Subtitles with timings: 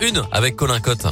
[0.00, 1.08] Une avec Colin Cotte.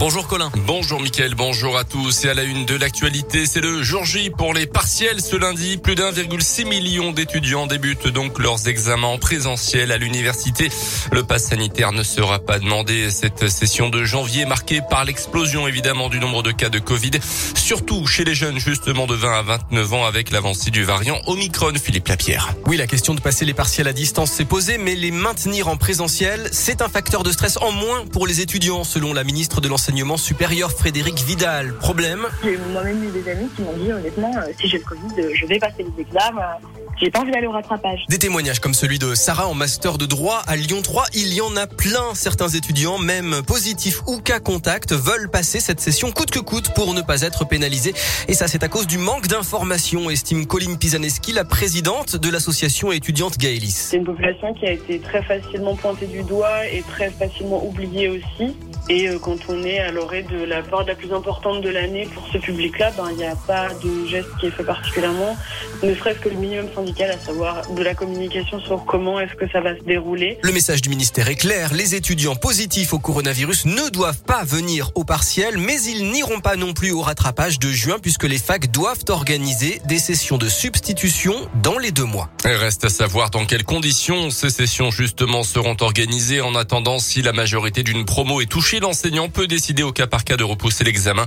[0.00, 0.50] Bonjour Colin.
[0.66, 2.24] Bonjour Mickaël, bonjour à tous.
[2.24, 5.76] Et à la une de l'actualité, c'est le jour J pour les partiels ce lundi.
[5.76, 10.70] Plus d'1,6 million d'étudiants débutent donc leurs examens en présentiel à l'université.
[11.12, 13.10] Le pass sanitaire ne sera pas demandé.
[13.10, 17.20] Cette session de janvier marquée par l'explosion évidemment du nombre de cas de Covid,
[17.54, 21.74] surtout chez les jeunes justement de 20 à 29 ans avec l'avancée du variant Omicron.
[21.74, 22.54] Philippe Lapierre.
[22.66, 25.76] Oui, la question de passer les partiels à distance s'est posée, mais les maintenir en
[25.76, 29.68] présentiel, c'est un facteur de stress en moins pour les étudiants, selon la ministre de
[29.68, 31.74] l'Enseignement supérieur Frédéric Vidal.
[31.74, 35.20] Problème J'ai moi-même eu des amis qui m'ont dit honnêtement, euh, si j'ai le Covid,
[35.20, 36.58] euh, je vais passer les examens.
[37.00, 38.04] J'ai pas envie d'aller au rattrapage.
[38.08, 41.40] Des témoignages comme celui de Sarah en master de droit à Lyon 3, il y
[41.40, 42.14] en a plein.
[42.14, 46.92] Certains étudiants, même positifs ou cas contact, veulent passer cette session coûte que coûte pour
[46.92, 47.94] ne pas être pénalisés.
[48.28, 52.92] Et ça, c'est à cause du manque d'informations, estime Colline Pisaneski, la présidente de l'association
[52.92, 53.88] étudiante Gaëlis.
[53.90, 58.08] C'est une population qui a été très facilement pointée du doigt et très facilement oubliée
[58.08, 58.54] aussi.
[58.88, 62.08] Et euh, quand on est à l'orée de la porte la plus importante de l'année
[62.12, 65.36] pour ce public-là, ben, il n'y a pas de geste qui est fait particulièrement,
[65.82, 69.48] ne serait-ce que le minimum syndical, à savoir de la communication sur comment est-ce que
[69.50, 70.38] ça va se dérouler.
[70.42, 74.90] Le message du ministère est clair, les étudiants positifs au coronavirus ne doivent pas venir
[74.94, 78.70] au partiel, mais ils n'iront pas non plus au rattrapage de juin puisque les facs
[78.70, 82.30] doivent organiser des sessions de substitution dans les deux mois.
[82.44, 87.22] Il reste à savoir dans quelles conditions ces sessions justement seront organisées en attendant si
[87.22, 90.84] la majorité d'une promo est touchée l'enseignant peut décider au cas par cas de repousser
[90.84, 91.26] l'examen.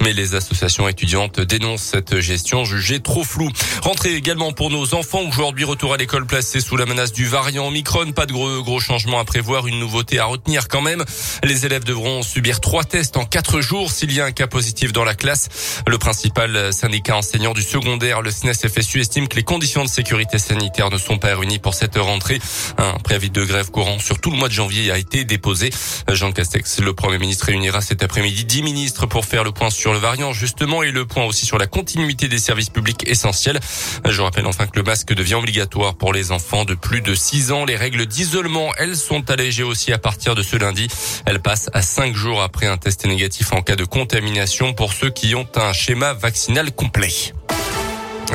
[0.00, 3.50] Mais les associations étudiantes dénoncent cette gestion jugée trop floue.
[3.82, 5.20] Rentrée également pour nos enfants.
[5.28, 8.12] Aujourd'hui, retour à l'école placé sous la menace du variant Omicron.
[8.12, 9.66] Pas de gros, gros changements à prévoir.
[9.66, 11.04] Une nouveauté à retenir quand même.
[11.42, 14.92] Les élèves devront subir trois tests en quatre jours s'il y a un cas positif
[14.92, 15.82] dans la classe.
[15.86, 20.90] Le principal syndicat enseignant du secondaire, le SNES-FSU, estime que les conditions de sécurité sanitaire
[20.90, 22.40] ne sont pas réunies pour cette rentrée.
[22.78, 25.70] Un préavis de grève courant sur tout le mois de janvier a été déposé.
[26.08, 29.92] Jean Castex, le Premier ministre réunira cet après-midi 10 ministres pour faire le point sur
[29.92, 33.58] le variant justement et le point aussi sur la continuité des services publics essentiels.
[34.06, 37.52] Je rappelle enfin que le masque devient obligatoire pour les enfants de plus de 6
[37.52, 37.64] ans.
[37.64, 40.88] Les règles d'isolement, elles sont allégées aussi à partir de ce lundi.
[41.24, 45.10] Elles passent à 5 jours après un test négatif en cas de contamination pour ceux
[45.10, 47.32] qui ont un schéma vaccinal complet.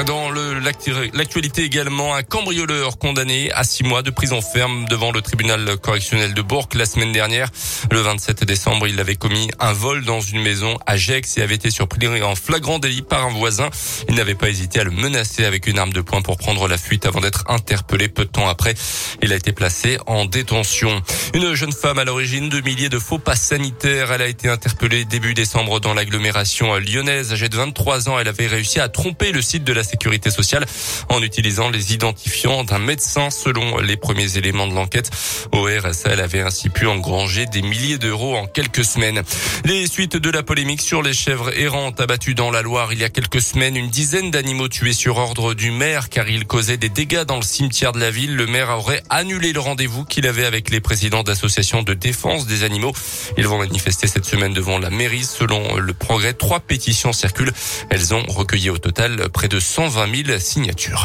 [0.06, 5.78] Dans l'actualité également, un cambrioleur condamné à six mois de prison ferme devant le tribunal
[5.78, 7.50] correctionnel de Bourg la semaine dernière.
[7.92, 11.56] Le 27 décembre, il avait commis un vol dans une maison à Gex et avait
[11.56, 13.70] été surpris en flagrant délit par un voisin.
[14.08, 16.78] Il n'avait pas hésité à le menacer avec une arme de poing pour prendre la
[16.78, 18.76] fuite avant d'être interpellé peu de temps après.
[19.22, 21.02] Il a été placé en détention.
[21.34, 24.12] Une jeune femme à l'origine de milliers de faux passes sanitaires.
[24.14, 27.34] Elle a été interpellée début décembre dans l'agglomération lyonnaise.
[27.34, 30.66] Âgée de 23 ans, elle avait réussi à tromper le site de la sécurité sociale
[31.10, 35.10] en utilisant les identifiants d'un médecin selon les premiers éléments de l'enquête.
[35.52, 39.24] Au RSA, avait ainsi pu engranger des milliers d'euros en quelques semaines.
[39.66, 43.04] Les suites de la polémique sur les chèvres errantes abattues dans la Loire il y
[43.04, 46.90] a quelques semaines, une dizaine d'animaux tués sur ordre du maire car ils causaient des
[46.90, 48.36] dégâts dans le cimetière de la ville.
[48.36, 52.64] Le maire aurait annulé le rendez-vous qu'il avait avec les présidents d'associations de défense des
[52.64, 52.94] animaux.
[53.38, 55.24] Ils vont manifester cette semaine devant la mairie.
[55.24, 57.54] Selon le progrès, trois pétitions circulent.
[57.90, 60.98] Elles ont recueilli au total près de 120 000 signatures.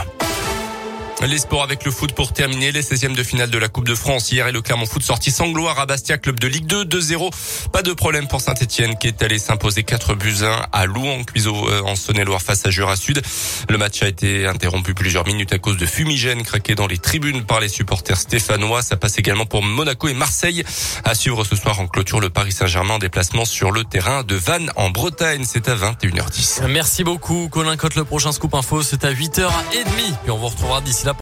[1.22, 2.70] Les sports avec le foot pour terminer.
[2.70, 4.30] Les 16e de finale de la Coupe de France.
[4.30, 7.30] Hier et le Clermont Foot sorti sans gloire à Bastia, club de Ligue 2, 2-0.
[7.72, 11.54] Pas de problème pour Saint-Etienne qui est allé s'imposer 4 buts 1 à Louan, Cuiseau
[11.86, 13.22] en Saône-et-Loire face à Jura Sud.
[13.70, 17.44] Le match a été interrompu plusieurs minutes à cause de fumigènes craqués dans les tribunes
[17.44, 18.82] par les supporters stéphanois.
[18.82, 20.62] Ça passe également pour Monaco et Marseille.
[21.04, 24.34] À suivre ce soir en clôture le Paris Saint-Germain en déplacement sur le terrain de
[24.34, 25.44] Vannes en Bretagne.
[25.46, 26.66] C'est à 21h10.
[26.68, 27.94] Merci beaucoup Colin Cote.
[27.94, 29.48] Le prochain scoop info, c'est à 8h30.
[30.22, 31.12] Puis on vous retrouvera d'ici là